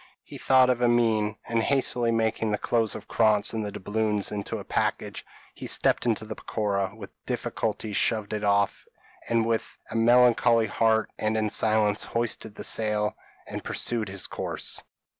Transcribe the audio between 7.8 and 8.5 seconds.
shoved it